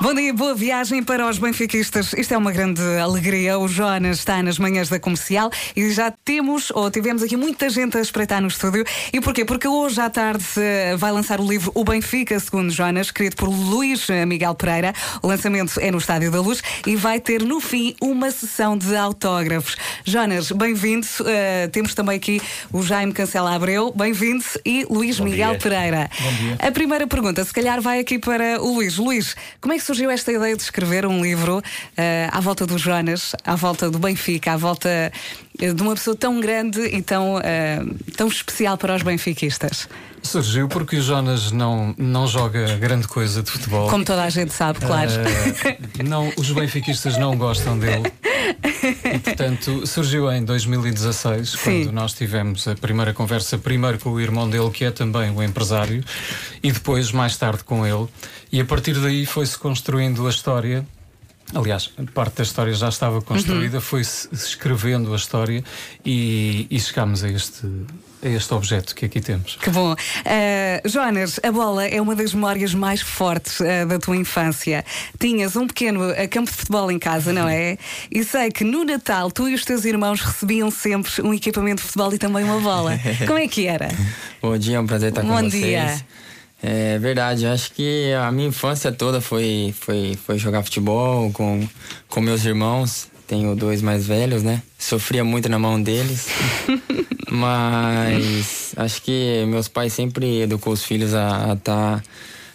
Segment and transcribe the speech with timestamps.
[0.00, 2.12] Bom dia, boa viagem para os benfiquistas.
[2.12, 3.56] Isto é uma grande alegria.
[3.56, 7.96] O Jonas está nas manhãs da comercial e já temos, ou tivemos aqui muita gente
[7.96, 8.84] a espreitar no estúdio.
[9.12, 9.44] E porquê?
[9.44, 13.48] Porque hoje à tarde eh, vai lançar o livro O Benfica, segundo Jonas, escrito por
[13.48, 14.92] Luís Miguel Pereira.
[15.22, 18.96] O lançamento é no Estádio da Luz e vai ter no fim uma sessão de
[18.96, 19.76] autógrafos.
[20.04, 21.06] Jonas, bem-vindo.
[21.20, 22.42] Uh, temos também aqui
[22.72, 25.60] o Jaime Cancela Abreu, bem-vindo, e Luís Bom Miguel dia.
[25.60, 26.10] Pereira.
[26.20, 26.58] Bom dia.
[26.68, 28.96] A primeira pergunta, se calhar, vai aqui para o Luís.
[28.96, 31.62] Luís, como é que surgiu esta ideia de escrever um livro
[31.96, 35.12] eh, à volta do Jonas, à volta do Benfica, à volta
[35.58, 37.82] de uma pessoa tão grande e tão, eh,
[38.16, 39.88] tão especial para os benfiquistas?
[40.22, 43.88] Surgiu porque o Jonas não, não joga grande coisa de futebol.
[43.88, 45.10] Como toda a gente sabe, claro.
[45.12, 48.12] Eh, não, os benfiquistas não gostam dele.
[49.14, 51.58] E, portanto, surgiu em 2016, Sim.
[51.84, 55.42] quando nós tivemos a primeira conversa, primeiro com o irmão dele, que é também o
[55.42, 56.04] empresário,
[56.62, 58.06] e depois, mais tarde, com ele.
[58.52, 60.86] E a partir daí foi-se construindo a história.
[61.54, 65.62] Aliás, parte da história já estava construída, foi-se escrevendo a história
[66.04, 67.66] e, e chegámos a este,
[68.22, 69.56] a este objeto que aqui temos.
[69.56, 69.94] Que bom.
[70.24, 74.84] Eh, Jonas, a bola é uma das memórias mais fortes eh, da tua infância.
[75.20, 77.78] Tinhas um pequeno eh, campo de futebol em casa, não é?
[78.10, 81.86] E sei que no Natal tu e os teus irmãos recebiam sempre um equipamento de
[81.86, 82.98] futebol e também uma bola.
[83.24, 83.88] Como é que era?
[84.42, 85.52] Bom dia, é um prazer estar com Bom vocês.
[85.52, 86.06] dia.
[86.62, 91.66] É verdade, eu acho que a minha infância toda foi, foi, foi jogar futebol com,
[92.08, 93.08] com meus irmãos.
[93.26, 94.62] Tenho dois mais velhos, né?
[94.78, 96.26] Sofria muito na mão deles.
[97.30, 102.02] Mas acho que meus pais sempre educou os filhos a estar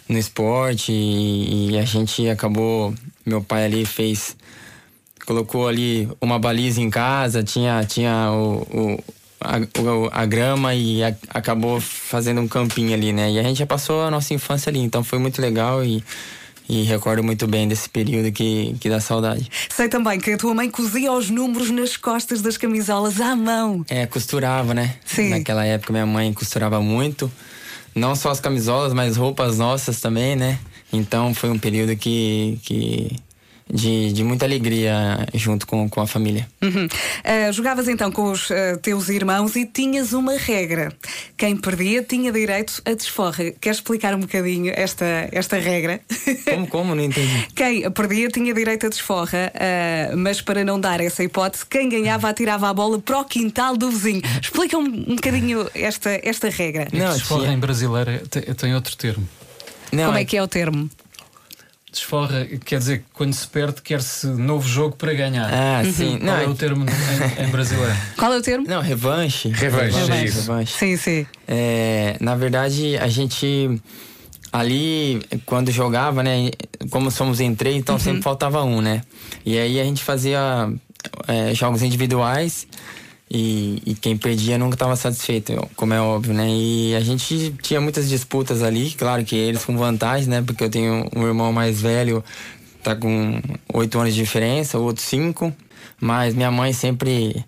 [0.08, 2.94] no esporte e, e a gente acabou.
[3.24, 4.36] Meu pai ali fez
[5.24, 8.62] colocou ali uma baliza em casa, tinha, tinha o,
[8.96, 9.04] o-
[9.44, 13.30] a, a grama e a- acabou fazendo um campinho ali, né?
[13.30, 16.02] E a gente já passou a nossa infância ali, então foi muito legal e,
[16.68, 19.50] e recordo muito bem desse período que, que dá saudade.
[19.68, 23.84] Sei também que a tua mãe cozia os números nas costas das camisolas à mão.
[23.88, 24.96] É, costurava, né?
[25.04, 25.30] Sim.
[25.30, 27.30] Naquela época minha mãe costurava muito,
[27.94, 30.58] não só as camisolas, mas roupas nossas também, né?
[30.92, 33.16] Então foi um período que, que
[33.72, 36.46] de, de muita alegria junto com, com a família.
[36.60, 36.86] Uhum.
[37.24, 40.92] Ah, jogavas então com os ah, teus irmãos e tinhas uma regra.
[41.36, 43.50] Quem perdia tinha direito a desforra.
[43.60, 46.00] Queres explicar um bocadinho esta, esta regra?
[46.44, 46.94] Como, como?
[46.94, 47.46] Não entendi.
[47.56, 52.28] Quem perdia tinha direito a desforra, ah, mas para não dar essa hipótese, quem ganhava
[52.28, 54.20] atirava a bola para o quintal do vizinho.
[54.40, 56.88] Explica um, um bocadinho esta, esta regra.
[56.92, 59.26] E Não, desforra em brasileira tem, tem outro termo.
[59.92, 60.90] Não, Como é que é o termo?
[61.92, 65.50] Desforra quer dizer que quando se perde, quer-se novo jogo para ganhar.
[65.52, 66.18] Ah, sim.
[66.18, 67.94] Qual Não, é o termo em, em brasileiro?
[68.16, 68.66] Qual é o termo?
[68.66, 69.50] Não, revanche.
[69.50, 70.24] Revanche, Revanche.
[70.24, 70.40] isso.
[70.40, 70.72] revanche.
[70.78, 71.26] Sim, sim.
[71.46, 73.78] É, na verdade, a gente
[74.50, 76.50] ali, quando jogava, né?
[76.88, 79.02] Como somos em três, então sempre faltava um, né?
[79.44, 80.72] E aí a gente fazia
[81.28, 82.66] é, jogos individuais
[83.34, 86.46] e, e quem perdia nunca estava satisfeito, como é óbvio, né?
[86.50, 90.42] E a gente tinha muitas disputas ali, claro que eles com vantagem, né?
[90.42, 92.22] Porque eu tenho um irmão mais velho,
[92.82, 93.40] tá com
[93.72, 95.50] oito anos de diferença, o outro cinco.
[95.98, 97.42] Mas minha mãe sempre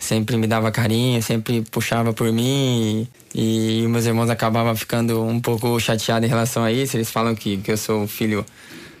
[0.00, 5.38] sempre me dava carinho, sempre puxava por mim e, e meus irmãos acabavam ficando um
[5.38, 6.96] pouco chateados em relação a isso.
[6.96, 8.44] Eles falam que, que eu sou filho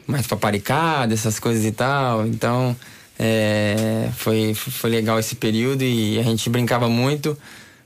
[0.06, 2.24] mais paparicado, essas coisas e tal.
[2.24, 2.76] Então
[3.22, 7.36] é, foi, foi legal esse período e a gente brincava muito.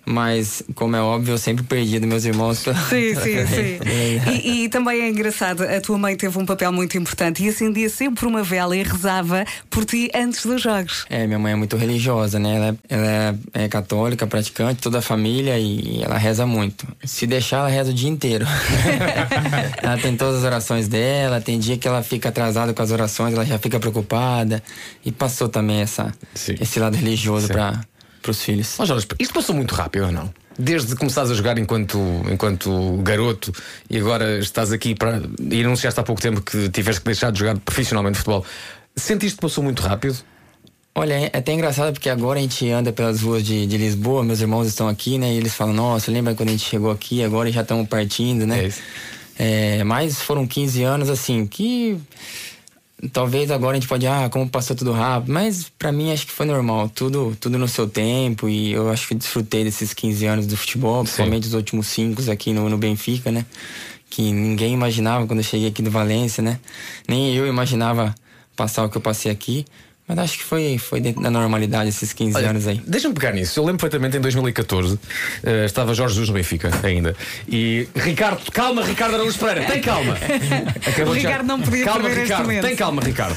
[0.07, 2.63] Mas, como é óbvio, eu sempre perdi dos meus irmãos.
[2.63, 3.79] pela- Sim, sim, sim.
[3.89, 4.33] É.
[4.45, 7.89] E, e também é engraçado, a tua mãe teve um papel muito importante e acendia
[7.89, 11.07] sempre uma vela e rezava por ti antes dos jogos.
[11.09, 12.55] É, minha mãe é muito religiosa, né?
[12.57, 13.07] Ela, é- ela
[13.55, 16.87] é, é católica, praticante, toda a família e ela reza muito.
[17.05, 18.47] Se deixar, ela reza o dia inteiro.
[19.83, 23.35] ela tem todas as orações dela, tem dia que ela fica atrasada com as orações,
[23.35, 24.63] ela já fica preocupada.
[25.05, 26.55] E passou também essa, Sim.
[26.61, 27.53] esse lado religioso Sim.
[28.25, 28.81] Para os filhos.
[28.81, 30.33] Ó Jorge, isto passou muito rápido ou não?
[30.59, 31.99] Desde que começaste a jogar enquanto,
[32.31, 33.53] enquanto garoto
[33.91, 35.23] e agora estás aqui para.
[35.51, 38.45] e anunciaste há pouco tempo que tiveste que deixar de jogar profissionalmente futebol.
[38.97, 40.17] Sentiste que passou muito rápido?
[40.95, 44.41] Olha, é até engraçado porque agora a gente anda pelas ruas de, de Lisboa, meus
[44.41, 45.35] irmãos estão aqui, né?
[45.35, 48.63] E eles falam, nossa, lembra quando a gente chegou aqui, agora já estamos partindo, né?
[48.63, 48.81] É isso.
[49.37, 51.99] É, mas foram 15 anos, assim, que
[53.13, 56.33] talvez agora a gente pode, ah, como passou tudo rápido, mas pra mim acho que
[56.33, 60.47] foi normal, tudo, tudo no seu tempo e eu acho que desfrutei desses 15 anos
[60.47, 63.45] do futebol, principalmente os últimos 5 aqui no, no Benfica, né?
[64.09, 66.59] Que ninguém imaginava quando eu cheguei aqui do Valência, né?
[67.09, 68.15] Nem eu imaginava
[68.57, 69.65] passar o que eu passei aqui,
[70.07, 72.81] Mas acho que foi, foi dentro da normalidade esses 15 Olha, anos aí.
[72.87, 73.59] Deixa-me pegar nisso.
[73.59, 74.99] Eu lembro perfeitamente em 2014,
[75.43, 77.17] eh, estava Jorge Jesus no Benfica ainda.
[77.49, 80.15] E Ricardo, calma, Ricardo Araújo Pereira, tem calma.
[80.87, 82.63] Acabou O Ricardo não podia Calma, perder este Ricardo, momento.
[82.67, 83.37] tem calma, Ricardo.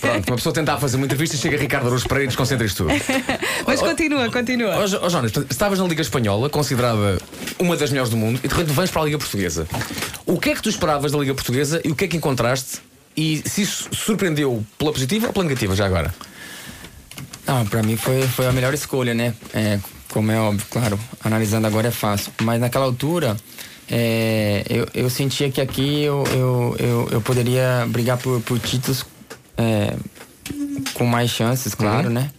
[0.00, 2.84] Pronto, uma pessoa tentar fazer uma entrevista e chega Ricardo Araújo Pereira e desconcentra isto
[2.84, 2.94] tudo.
[3.66, 4.76] Mas continua, continua.
[4.78, 7.18] Ó oh, Jonas, estavas na Liga Espanhola, considerada
[7.58, 9.66] uma das melhores do mundo, e de repente vens para a Liga Portuguesa.
[10.24, 12.78] O que é que tu esperavas da Liga Portuguesa e o que é que encontraste?
[13.20, 16.14] E se isso surpreendeu pela positiva ou pela negativa, já agora?
[17.46, 19.34] Não, pra mim foi, foi a melhor escolha, né?
[19.52, 19.78] É,
[20.08, 22.32] como é óbvio, claro, analisando agora é fácil.
[22.40, 23.36] Mas naquela altura,
[23.90, 29.04] é, eu, eu sentia que aqui eu, eu, eu, eu poderia brigar por, por títulos
[29.58, 29.92] é,
[30.94, 32.30] com mais chances, claro, né?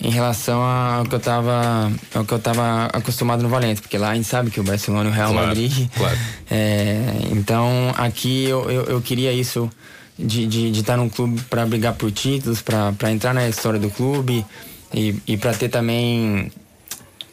[0.00, 4.10] Em relação ao que eu tava, ao que eu tava acostumado no Valente, porque lá
[4.10, 5.88] a gente sabe que o Barcelona e o Real Claro, Madrid.
[5.94, 6.18] claro.
[6.50, 9.70] É, então aqui eu, eu, eu queria isso
[10.18, 13.90] de, de, de estar num clube para brigar por títulos, para entrar na história do
[13.90, 14.44] clube
[14.92, 16.50] e, e para ter também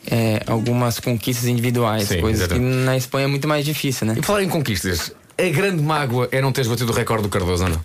[0.09, 2.85] é, algumas conquistas individuais, Sim, coisas que exatamente.
[2.85, 4.15] na Espanha é muito mais difícil, né?
[4.17, 7.67] E falar em conquistas, a grande mágoa é não teres batido o recorde do Cardoso,
[7.67, 7.83] não?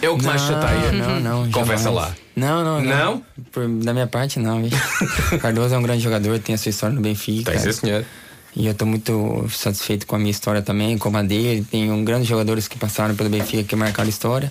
[0.00, 0.92] É o que mais Não, chateia.
[0.92, 1.50] Não, não.
[1.50, 2.08] Confessa jamais.
[2.08, 2.16] lá.
[2.36, 2.96] Não, não, não.
[2.96, 3.22] Não?
[3.50, 4.62] Por, da minha parte, não.
[5.40, 7.52] Cardoso é um grande jogador, tem a sua história no Benfica.
[7.52, 8.04] Tem, senhor.
[8.56, 11.64] E eu tô muito satisfeito com a minha história também, como a dele.
[11.70, 14.50] Tem um grandes jogadores que passaram pelo Benfica que marcaram história.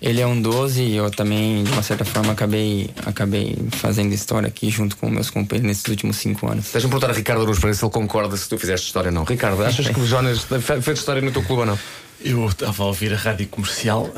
[0.00, 4.46] Ele é um 12 e eu também, de uma certa forma, acabei, acabei fazendo história
[4.48, 6.66] aqui junto com meus companheiros nesses últimos cinco anos.
[6.72, 9.24] Deixa-me perguntar a Ricardo Araújo Pereira se ele concorda se tu fizeste história ou não.
[9.24, 11.78] Ricardo, achas que o Jonas fe- fez história no teu clube ou não?
[12.24, 14.08] Eu estava a ouvir a rádio comercial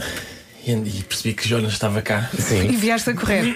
[0.66, 2.28] e, e percebi que Jonas estava cá.
[2.36, 2.68] E Sim.
[2.76, 3.54] vieste a correr.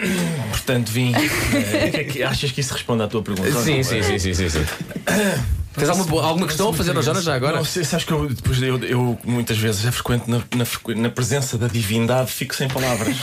[0.51, 1.13] Portanto, vim.
[2.13, 3.51] Que- achas que isso responde à tua pergunta?
[3.63, 4.65] Sim, sim, sim, sim, sim, sim.
[5.75, 7.57] Tens alguma, alguma questão a fazer ao Jonas já agora?
[7.57, 11.09] Não, sei- sabes que eu, depois eu, eu muitas vezes é frequente na, na, na
[11.11, 13.17] presença da divindade, fico sem palavras.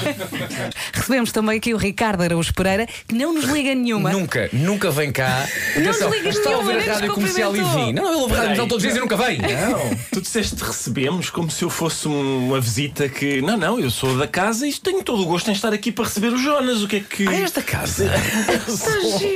[0.94, 4.12] Recebemos também aqui o Ricardo Araújo Pereira, que não nos liga nenhuma.
[4.12, 5.48] Nunca, nunca vem cá.
[5.76, 7.94] Não Atenção, desligas está a nenhuma, ouvir nem a rádio nos comercial e vim.
[7.94, 9.38] Não, não, ele ouve a rádio comercial todos os dias e nunca vem.
[9.40, 13.42] Não, tu disseste recebemos como se eu fosse um- uma visita que.
[13.42, 16.06] Não, não, eu sou da casa e tenho todo o gosto em estar aqui para
[16.06, 16.82] receber o Jonas.
[16.84, 17.28] O que é que.
[17.28, 18.10] Ah, esta casa.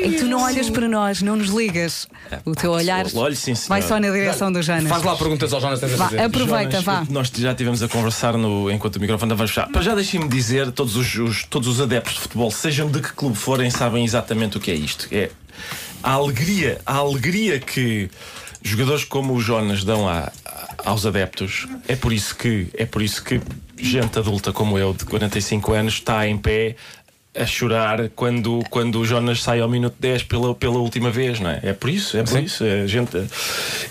[0.04, 2.07] E tu não olhas para nós, não nos ligas.
[2.45, 3.69] O teu olhar Olhe, sim, senhor.
[3.69, 4.88] vai só na direção do Jonas.
[4.89, 6.21] Faz lá perguntas ao Jonas, tens a Vá, fazer.
[6.21, 7.07] aproveita, Jonas, vá.
[7.09, 9.71] Nós já estivemos a conversar no, enquanto o microfone estava fechado.
[9.71, 13.11] Para já deixem-me dizer, todos os, os- todos os adeptos de futebol, sejam de que
[13.13, 15.07] clube forem, sabem exatamente o que é isto.
[15.11, 15.29] É
[16.01, 18.09] a alegria, a alegria que
[18.61, 21.67] jogadores como o Jonas dão a- a- aos adeptos.
[21.88, 23.41] É por isso que é por isso que
[23.77, 26.75] gente adulta como eu, de 45 anos, está em pé
[27.35, 31.50] a chorar quando, quando o Jonas sai ao minuto 10 pela, pela última vez, não
[31.50, 31.59] é?
[31.63, 32.63] É por isso, é por isso.
[32.63, 33.18] É, gente...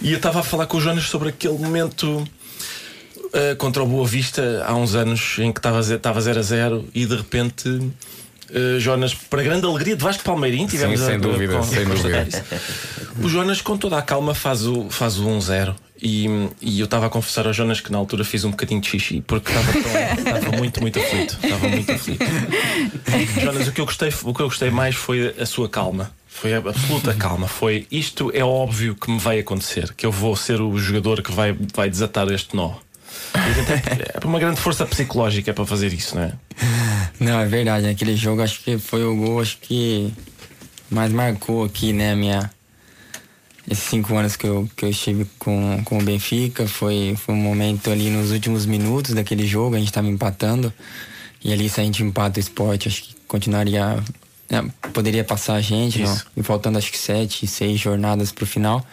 [0.00, 2.06] E eu estava a falar com o Jonas sobre aquele momento
[3.24, 6.42] uh, contra o Boa Vista há uns anos em que estava ze- estava 0 a
[6.42, 7.68] 0 e de repente.
[7.68, 12.22] uh, Jonas, para grande alegria de Vasco Palmeirim, tivemos sem a- dúvida, a- sem dúvida.
[12.28, 12.42] isso.
[13.22, 15.74] O Jonas, com toda a calma, faz o, faz o 1-0.
[16.04, 16.26] E,
[16.60, 19.22] e eu estava a confessar ao Jonas que na altura fiz um bocadinho de xixi
[19.24, 19.52] porque
[20.18, 21.38] estava muito, muito aflito.
[21.40, 22.24] Estava muito aflito.
[23.40, 26.10] Jonas, o que, eu gostei, o que eu gostei mais foi a sua calma.
[26.26, 27.46] Foi a absoluta calma.
[27.46, 31.30] Foi isto é óbvio que me vai acontecer, que eu vou ser o jogador que
[31.30, 32.74] vai, vai desatar este nó.
[33.34, 36.32] É é uma grande força psicológica para fazer isso, não é?
[37.20, 37.86] Não, é verdade.
[37.86, 40.12] Aquele jogo acho que foi o gol acho que
[40.90, 42.50] mais marcou aqui, né, minha.
[43.68, 47.38] Esses cinco anos que eu, que eu estive com, com o Benfica, foi, foi um
[47.38, 50.72] momento ali nos últimos minutos daquele jogo, a gente estava empatando.
[51.44, 54.02] E ali, se a gente empata o esporte, acho que continuaria.
[54.50, 56.20] né, poderia passar a gente, não?
[56.36, 58.84] E faltando acho que sete, seis jornadas pro final.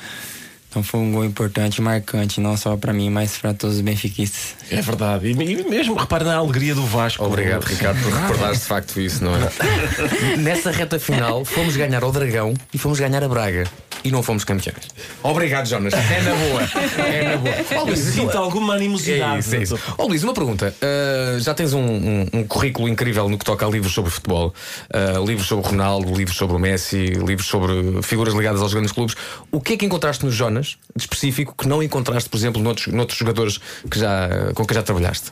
[0.69, 3.81] Então foi um gol importante e marcante, não só para mim, mas para todos os
[3.81, 4.55] benfiquistas.
[4.69, 5.27] É verdade.
[5.27, 7.25] E, e mesmo, repara na alegria do Vasco.
[7.25, 9.49] Obrigado, Ricardo, por recordares de facto isso, não é?
[10.38, 13.63] Nessa reta final, fomos ganhar ao Dragão e fomos ganhar a Braga.
[14.03, 14.88] E não fomos campeões.
[15.22, 15.94] Obrigado, Jonas.
[15.94, 16.62] É na boa.
[17.06, 17.56] É na boa.
[17.82, 19.36] Eu Luís, sinto alguma animosidade.
[19.36, 19.79] É isso, é isso.
[19.98, 20.74] Ó Luís, uma pergunta.
[20.82, 24.53] Uh, já tens um, um- um currículo incrível no que toca a livros sobre futebol.
[24.94, 28.91] Uh, livros sobre o Ronaldo, livros sobre o Messi, livros sobre figuras ligadas aos grandes
[28.91, 29.15] clubes.
[29.51, 32.88] O que é que encontraste no Jonas, de específico, que não encontraste, por exemplo, noutros,
[32.88, 35.32] noutros jogadores que já, com que já trabalhaste?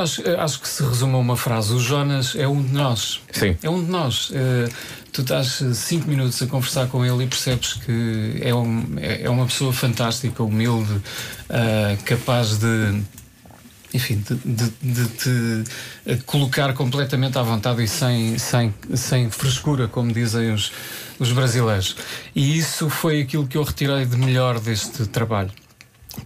[0.00, 3.20] Acho, acho que se resume a uma frase: o Jonas é um de nós.
[3.32, 3.56] Sim.
[3.62, 4.30] É um de nós.
[4.32, 4.68] Eh,
[5.12, 9.22] tu estás eh, cinco minutos a conversar com ele e percebes que é, um- é-
[9.24, 11.00] é uma pessoa fantástica, humilde,
[11.48, 13.02] ah, capaz de.
[13.92, 15.08] Enfim, de, de- de
[16.14, 20.70] te colocar completamente à vontade e sem, sem, sem frescura, como dizem os,
[21.18, 21.96] os brasileiros.
[22.32, 25.50] E isso foi aquilo que eu retirei de melhor deste trabalho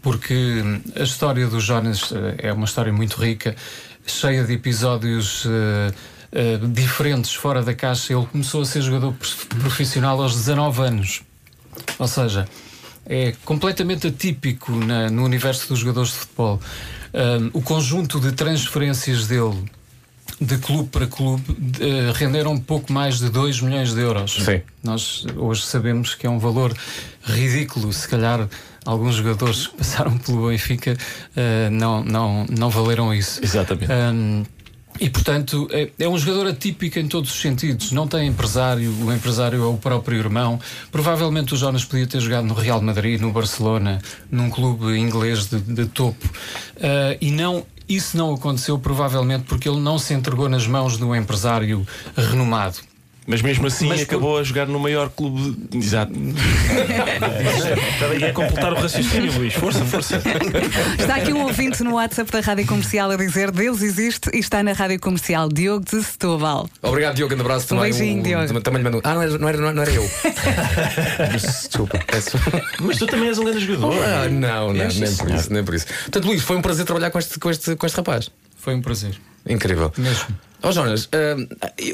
[0.03, 0.63] porque
[0.97, 3.55] a história do Jonas eh, é uma história muito rica.
[4.07, 8.13] cheia de episódios uh, uh, diferentes fora da caixa.
[8.13, 9.15] Ele começou a ser jogador
[9.61, 11.23] profissional aos 19 anos.
[11.99, 12.47] Ou seja,
[13.07, 16.61] é completamente atípico na, no universo dos jogadores de futebol.
[17.13, 19.65] Um, o conjunto de transferências dele
[20.41, 24.33] de clube para clube uh, renderam um pouco mais de 2 milhões de euros.
[24.45, 24.61] Sim.
[24.83, 26.75] Nós hoje sabemos que é um valor
[27.23, 28.49] ridículo, se calhar
[28.85, 33.43] alguns jogadores que passaram pelo Benfica uh, não, não, não valeram isso.
[33.43, 33.91] Exatamente.
[33.91, 34.45] Um,
[35.01, 37.91] e portanto é, é, um jogador atípico em todos os sentidos.
[37.91, 40.61] Não tem empresário, o empresário é o próprio irmão.
[40.93, 44.01] Provavelmente o Jonas podia ter jogado no Real Madrid, no Barcelona,
[44.31, 46.27] num clube inglês de, de topo.
[46.77, 51.05] Uh, e não isso não aconteceu provavelmente porque ele não se entregou nas mãos de
[51.05, 51.87] um empresário
[52.17, 52.79] renomado.
[53.27, 54.41] Mas mesmo assim Mas acabou por...
[54.41, 55.57] a jogar no maior clube.
[55.75, 56.13] Exato.
[57.95, 59.55] Estava a completar o raciocínio, Luís.
[59.55, 60.23] Força, força.
[60.99, 64.63] Está aqui um ouvinte no WhatsApp da Rádio Comercial a dizer: Deus existe e está
[64.63, 65.49] na Rádio Comercial.
[65.49, 66.69] Diogo de Setúbal.
[66.83, 67.35] Obrigado, Diogo.
[67.35, 67.93] Um abraço também.
[67.93, 68.61] Um beijinho, um, Diogo.
[68.61, 69.01] Também lhe mando.
[69.05, 70.11] Ah, não era, não era, não era eu.
[71.41, 71.99] Desculpa.
[72.07, 72.39] Peço.
[72.81, 73.95] Mas tu também és um grande jogador.
[74.05, 75.87] Ah, não, não, nem por isso, nem por isso.
[75.87, 78.31] Portanto, Luís, foi um prazer trabalhar com este, com este, com este rapaz.
[78.57, 79.19] Foi um prazer.
[79.47, 79.93] Incrível.
[79.97, 80.27] Mesmo.
[80.63, 81.09] Ó oh, Jonas,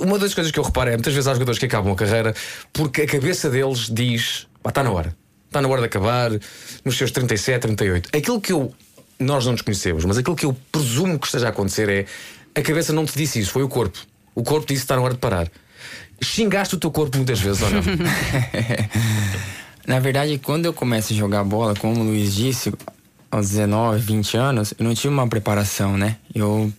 [0.01, 2.35] uma das coisas que eu reparo é muitas vezes há jogadores que acabam a carreira
[2.73, 5.15] porque a cabeça deles diz: está na hora,
[5.47, 6.31] está na hora de acabar,
[6.85, 8.17] nos seus 37, 38.
[8.17, 8.73] Aquilo que eu.
[9.19, 12.07] Nós não nos conhecemos, mas aquilo que eu presumo que esteja a acontecer é
[12.55, 13.99] a cabeça não te disse isso, foi o corpo.
[14.35, 15.51] O corpo disse: está na hora de parar.
[16.23, 17.83] Xingaste o teu corpo muitas vezes ou não?
[19.87, 22.73] na verdade, quando eu começo a jogar bola, como o Luiz disse,
[23.31, 26.17] aos 19, 20 anos, eu não tive uma preparação, né?
[26.35, 26.71] Eu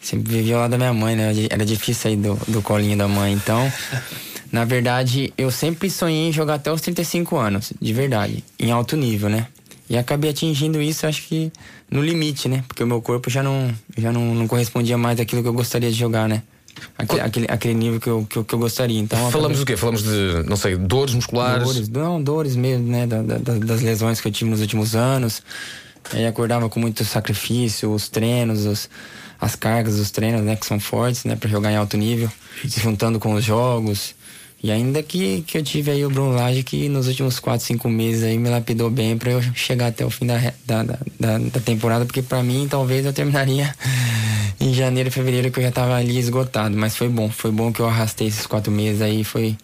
[0.00, 1.32] sempre vivi ao lado da minha mãe, né?
[1.50, 3.32] Era difícil sair do, do colinho da mãe.
[3.32, 3.70] Então,
[4.52, 8.96] na verdade, eu sempre sonhei em jogar até os 35 anos, de verdade, em alto
[8.96, 9.46] nível, né?
[9.88, 11.52] E acabei atingindo isso, acho que
[11.90, 12.64] no limite, né?
[12.66, 15.90] Porque o meu corpo já não, já não, não correspondia mais àquilo que eu gostaria
[15.90, 16.42] de jogar, né?
[16.98, 18.98] Aquele, aquele, aquele, nível que eu, que eu, que, eu, gostaria.
[18.98, 19.58] Então, Falamos acabei...
[19.58, 19.76] do quê?
[19.76, 21.64] Falamos de, não sei, dores musculares?
[21.64, 23.06] Dores, não, dores mesmo, né?
[23.06, 25.42] Da, da, das lesões que eu tive nos últimos anos.
[26.12, 28.90] Aí acordava com muito sacrifício, os treinos, os,
[29.40, 32.30] as cargas dos treinos, né, que são fortes, né, para jogar em alto nível,
[32.66, 34.14] se juntando com os jogos.
[34.62, 37.88] E ainda que, que eu tive aí o Bruno Lage que nos últimos 4, 5
[37.88, 41.60] meses aí me lapidou bem para eu chegar até o fim da, da, da, da
[41.60, 43.72] temporada, porque para mim talvez eu terminaria
[44.58, 46.76] em janeiro, fevereiro, que eu já tava ali esgotado.
[46.76, 49.56] Mas foi bom, foi bom que eu arrastei esses quatro meses aí, foi,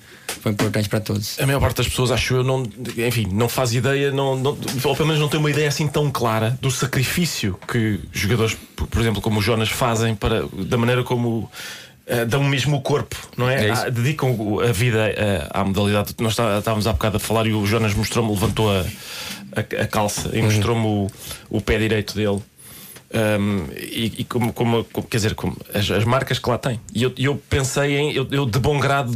[0.42, 1.38] foi importante para todos.
[1.38, 2.64] A maior parte das pessoas, acho eu, não,
[2.98, 6.10] enfim, não faz ideia, não, não, ou pelo menos não tem uma ideia assim tão
[6.10, 11.48] clara do sacrifício que jogadores, por exemplo, como o Jonas, fazem para, da maneira como
[12.04, 13.68] Uh, dão mesmo o corpo, não é?
[13.68, 16.12] é ah, dedicam a vida uh, à modalidade.
[16.18, 18.84] Nós estávamos há bocado a falar e o Jonas mostrou-me, levantou a,
[19.54, 20.46] a, a calça e uhum.
[20.46, 21.06] mostrou-me o,
[21.48, 22.42] o pé direito dele.
[23.14, 26.80] Um, e, e como, como, como, quer dizer, como as, as, marcas que lá tem.
[26.94, 29.14] E eu, eu pensei em, eu, eu, de bom grado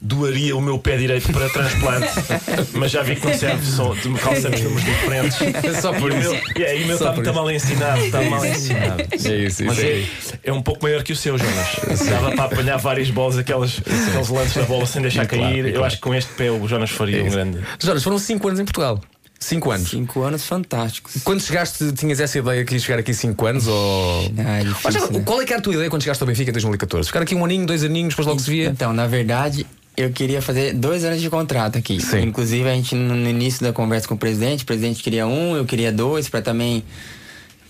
[0.00, 2.08] doaria o meu pé direito para transplante,
[2.74, 5.38] mas já vi que não serve, só calçamos números diferentes.
[5.80, 6.34] Só por e isso.
[6.56, 9.02] E aí, o meu está mal ensinado, está mal ensinado.
[9.02, 10.06] É isso, mas é, é,
[10.44, 12.08] é, um pouco maior que o seu, Jonas.
[12.08, 15.40] Dava para apanhar várias bolas, aquelas, aqueles lances da bola sem deixar cair.
[15.40, 15.84] Claro, eu claro.
[15.84, 17.60] acho que com este pé o Jonas faria é um grande.
[17.78, 19.00] Jonas, foram 5 anos em Portugal.
[19.38, 19.90] Cinco anos.
[19.90, 21.22] Cinco anos fantásticos.
[21.22, 23.66] Quando chegaste, tinhas essa ideia que ias chegar aqui cinco anos?
[23.66, 24.32] Ou...
[24.38, 25.22] Ah, é difícil, né?
[25.24, 27.06] Qual é que era a tua ideia quando chegaste ao Benfica em 2014?
[27.06, 28.68] Ficar aqui um aninho, dois aninhos, depois logo se via?
[28.68, 29.66] Então, na verdade,
[29.96, 32.00] eu queria fazer dois anos de contrato aqui.
[32.00, 32.22] Sim.
[32.22, 35.64] Inclusive, a gente, no início da conversa com o presidente, o presidente queria um, eu
[35.64, 36.82] queria dois, para também.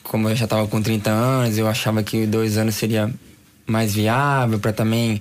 [0.03, 3.13] Como eu já estava com 30 anos, eu achava que dois anos seria
[3.67, 5.21] mais viável, para também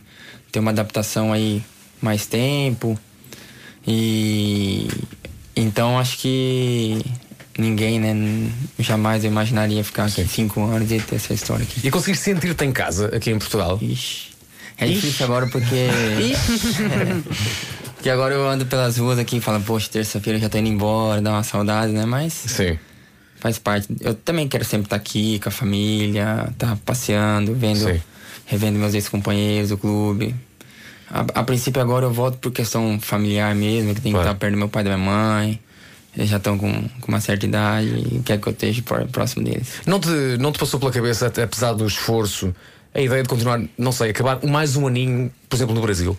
[0.51, 1.63] ter uma adaptação aí
[1.99, 2.97] mais tempo.
[3.87, 4.87] E
[5.55, 7.01] então acho que
[7.57, 8.51] ninguém, né?
[8.79, 11.87] Jamais eu imaginaria ficar aqui cinco anos e ter essa história aqui.
[11.87, 13.79] E conseguir sentir-te em casa aqui em Portugal?
[13.81, 14.35] Ixi.
[14.77, 14.95] É Ixi.
[14.95, 15.87] difícil agora porque.
[17.95, 21.21] porque agora eu ando pelas ruas aqui e falo, poxa, terça-feira já tô indo embora,
[21.21, 22.05] dá uma saudade, né?
[22.05, 22.33] Mas.
[22.33, 22.77] Sim.
[23.37, 23.87] Faz parte.
[24.01, 28.01] Eu também quero sempre estar aqui com a família, estar tá passeando, vendo, Sim.
[28.45, 30.35] revendo meus ex-companheiros do clube.
[31.15, 34.51] A, a, princípio agora eu volto por questão familiar mesmo, que tem que estar perto
[34.51, 35.59] do meu pai e da minha mãe.
[36.13, 39.81] Eles já estão com, com uma certa idade e quer que eu esteja próximo deles.
[39.85, 42.53] Não te, não te passou pela cabeça, apesar do esforço,
[42.93, 46.17] a ideia de continuar, não sei, acabar mais um aninho, por exemplo, no Brasil?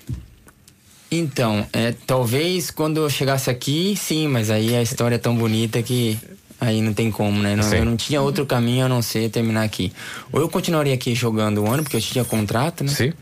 [1.10, 5.82] Então, é, talvez quando eu chegasse aqui, sim, mas aí a história é tão bonita
[5.82, 6.18] que
[6.58, 7.54] aí não tem como, né?
[7.54, 9.92] Não, eu não tinha outro caminho a não ser terminar aqui.
[10.32, 12.90] Ou eu continuaria aqui jogando o ano, porque eu tinha contrato, né?
[12.90, 13.12] Sim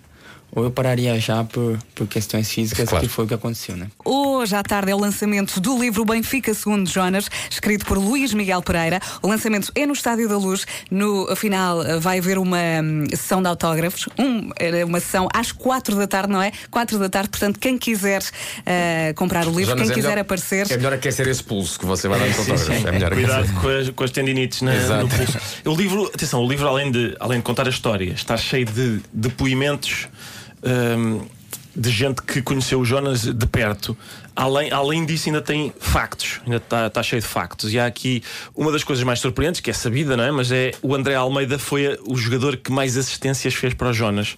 [0.54, 3.04] ou eu pararia já por, por questões físicas, Claro.
[3.06, 3.88] que foi o que aconteceu, né?
[4.04, 8.62] Hoje à tarde é o lançamento do livro Benfica Segundo Jonas, escrito por Luís Miguel
[8.62, 9.00] Pereira.
[9.22, 10.66] O lançamento é no Estádio da Luz.
[10.90, 14.50] No final eh, vai haver uma hum, sessão de autógrafos, um,
[14.86, 16.52] uma sessão às quatro da tarde, não é?
[16.70, 18.22] Quatro da tarde, portanto, quem quiser
[18.64, 20.70] eh, comprar o livro, Jonas, quem é quiser melhor- aparecer.
[20.70, 22.72] É melhor aquecer esse pulso que você vai dar no autógrafo.
[22.88, 23.60] É melhor Cuidado aquecer.
[23.60, 25.02] com as, com as tendinites na, Exato.
[25.02, 25.38] no pulso.
[25.64, 29.00] O livro, atenção, o livro, além de, além de contar a história, está cheio de
[29.12, 30.08] depoimentos
[30.64, 31.26] hum,
[31.76, 33.96] de gente que conheceu o Jonas de perto.
[34.36, 37.72] Além, além disso, ainda tem factos, ainda está, está cheio de factos.
[37.72, 38.22] E há aqui
[38.54, 40.30] uma das coisas mais surpreendentes, que é sabida, não é?
[40.32, 44.36] Mas é o André Almeida foi o jogador que mais assistências fez para o Jonas.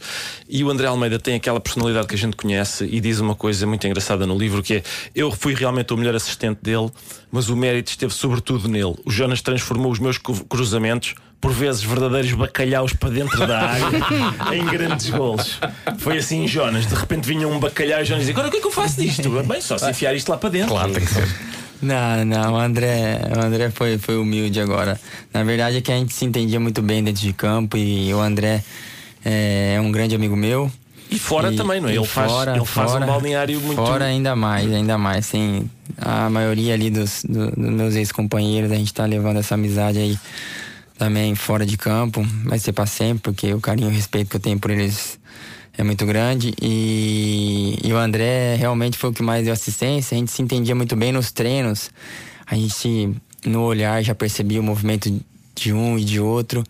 [0.49, 3.67] E o André Almeida tem aquela personalidade que a gente conhece e diz uma coisa
[3.67, 4.83] muito engraçada no livro que é
[5.15, 6.91] eu fui realmente o melhor assistente dele,
[7.31, 8.97] mas o mérito esteve sobretudo nele.
[9.05, 13.87] O Jonas transformou os meus cru- cruzamentos por vezes verdadeiros bacalhaus para dentro da área
[14.57, 15.59] em grandes golos.
[15.99, 16.87] Foi assim, Jonas.
[16.87, 19.01] De repente vinha um bacalhau e Jonas dizia: Agora o que é que eu faço
[19.01, 19.29] disto?
[19.45, 20.69] Bem, só se enfiar isto lá para dentro.
[20.71, 21.29] Claro, tem que ser.
[21.83, 24.99] Não, não, o André, o André foi, foi humilde agora.
[25.33, 28.19] Na verdade é que a gente se entendia muito bem dentro de campo e o
[28.21, 28.65] André
[29.25, 30.73] é, é um grande amigo meu.
[31.11, 31.95] E fora E- também, não é?
[31.95, 33.77] Ele faz, fora- ele faz um balneário muito.
[33.77, 35.29] Fora ainda mais, ainda mais.
[35.29, 39.99] Tem a maioria ali dos, do- dos meus ex-companheiros, a gente tá levando essa amizade
[39.99, 40.19] aí
[40.99, 42.23] também fora de campo.
[42.45, 45.19] Vai ser pra sempre, porque o carinho e o respeito que eu tenho por eles
[45.77, 46.55] é muito grande.
[46.61, 50.15] E, e o André realmente foi o que mais deu assistência.
[50.15, 51.91] A gente se entendia muito bem nos treinos.
[52.47, 55.13] A gente, no olhar, já percebia o movimento
[55.55, 56.65] de um e de outro.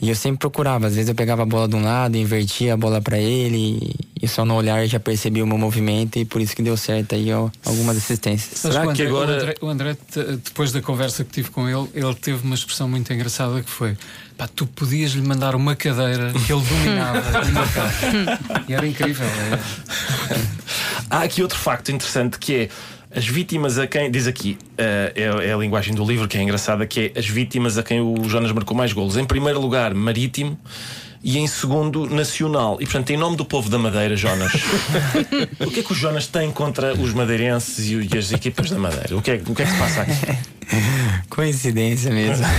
[0.00, 2.76] E eu sempre procurava, às vezes eu pegava a bola de um lado, invertia a
[2.76, 6.54] bola pra ele, e só no olhar já percebia o meu movimento e por isso
[6.54, 8.60] que deu certo aí ó, algumas assistências.
[8.62, 9.96] Mas Será o que André, agora- o André, o André,
[10.44, 13.96] depois da conversa que tive com ele, ele teve uma expressão muito engraçada que foi:
[14.36, 17.20] pá, tu podias lhe mandar uma cadeira que ele dominava
[18.68, 18.70] e.
[18.70, 19.26] E era incrível.
[19.26, 20.38] é.
[21.10, 22.68] Há aqui outro facto interessante que é
[23.14, 24.10] as vítimas a quem.
[24.10, 27.28] Diz aqui, eh, é, é a linguagem do livro que é engraçada, que é as
[27.28, 29.16] vítimas a quem o Jonas marcou mais golos.
[29.16, 30.58] Em primeiro lugar, Marítimo.
[31.22, 32.78] E em segundo, Nacional.
[32.80, 34.52] E portanto, em nome do povo da Madeira, Jonas,
[35.58, 38.78] o que é que o Jonas tem contra os madeirenses e, e as equipas da
[38.78, 39.16] Madeira?
[39.16, 40.57] O que, é, o que é que se passa aqui?
[41.28, 42.44] Coincidência mesmo.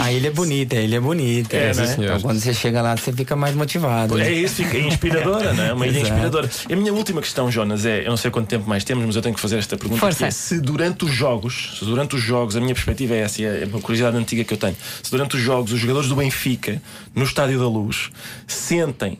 [0.00, 1.56] a ilha é bonita, a ilha é bonita.
[1.56, 1.86] É, né?
[1.86, 2.04] senhor.
[2.04, 4.18] Então quando você chega lá, você fica mais motivado.
[4.18, 4.32] É né?
[4.32, 5.72] isso, fica inspiradora, não é?
[5.72, 6.12] Uma ilha Exato.
[6.12, 6.50] inspiradora.
[6.68, 9.16] E a minha última questão, Jonas, é: eu não sei quanto tempo mais temos, mas
[9.16, 10.00] eu tenho que fazer esta pergunta.
[10.00, 10.26] Força.
[10.26, 13.44] é, se durante os jogos, se durante os jogos, a minha perspectiva é essa, e
[13.44, 16.80] é uma curiosidade antiga que eu tenho, se durante os jogos os jogadores do Benfica,
[17.14, 18.10] no Estádio da Luz,
[18.46, 19.18] sentem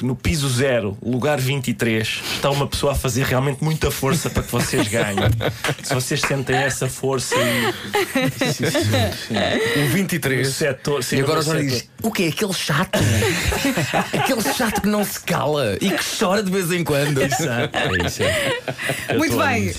[0.00, 4.42] que no piso zero, lugar 23, está uma pessoa a fazer realmente muita força para
[4.42, 5.28] que vocês ganhem.
[5.84, 7.72] Se vocês sentem essa força e.
[8.44, 9.80] Sim, sim, sim.
[9.82, 10.48] No 23.
[10.48, 11.60] setor, sim, E agora o setor.
[11.60, 12.30] diz: O quê?
[12.34, 12.98] Aquele chato?
[14.18, 17.20] Aquele chato que não se cala e que chora de vez em quando.
[17.22, 18.22] Exato, é isso.
[18.22, 19.18] é.
[19.18, 19.74] Muito bem.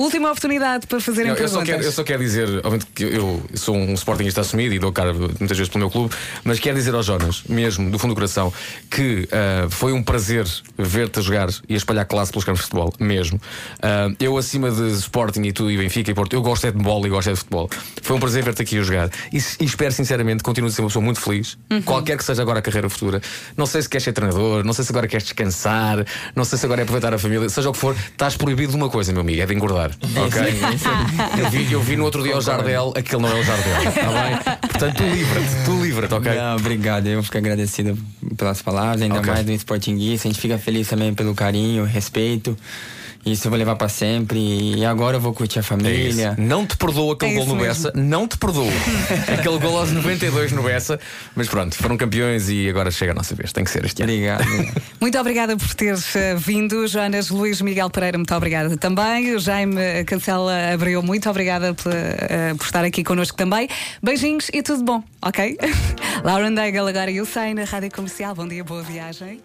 [0.00, 1.76] Última oportunidade para fazerem Não, eu, só perguntas.
[1.76, 5.12] quero, eu só quero dizer, obviamente que eu sou um sportingista assumido e dou cara
[5.12, 8.50] muitas vezes pelo meu clube, mas quero dizer ao Jonas, mesmo do fundo do coração,
[8.90, 10.46] que ah, foi um prazer
[10.78, 13.38] ver-te a jogar e a espalhar classe pelos campos de futebol, mesmo.
[13.82, 16.78] Ah, eu, acima de Sporting e tu e Benfica e Porto, eu gosto é de
[16.78, 17.68] bola e gosto é de futebol.
[18.00, 20.82] Foi um prazer ver-te aqui a jogar e, e espero sinceramente que continues a ser
[20.82, 23.20] uma pessoa muito feliz, qualquer que seja agora a carreira futura.
[23.54, 26.64] Não sei se queres ser treinador, não sei se agora queres descansar, não sei se
[26.64, 29.20] agora é aproveitar a família, seja o que for, estás proibido de uma coisa, meu
[29.20, 29.89] amigo, é de engordar.
[30.16, 30.40] Ok?
[31.40, 34.02] Eu vi, eu vi no outro dia o Jardel, aquele não é o Jardel, está
[34.10, 34.58] bem?
[34.68, 36.34] Portanto, tu livra-te, tu livra-te, ok?
[36.34, 37.06] Não, obrigado.
[37.06, 37.98] Eu fico agradecido
[38.36, 39.32] pelas palavras, ainda Ok.
[39.32, 40.28] mais do Sportinguista.
[40.28, 42.56] A gente fica feliz também pelo carinho, respeito.
[43.24, 44.38] Isso eu vou levar pra sempre.
[44.38, 46.34] E agora eu vou curtir a É família.
[46.38, 47.84] Não te perdoa aquele É gol no mesmo.
[47.84, 48.70] Bessa, não te perdoa.
[49.32, 50.98] aquele gol aos 92 no Bessa,
[51.36, 54.12] mas pronto, foram campeões e agora chega a nossa vez, tem que ser este ano.
[54.12, 54.44] Obrigado.
[55.00, 59.34] Muito obrigada por teres eh, vindo, Jonas Luís Miguel Pereira, muito obrigada também.
[59.34, 63.68] O Jaime Cancela Abreu, muito obrigada por, eh, por estar aqui connosco também.
[64.02, 65.58] Beijinhos e tudo bom, ok?
[66.22, 68.34] Lauren Daigle agora e eu saio na Rádio Comercial.
[68.34, 69.40] Bom dia, boa viagem.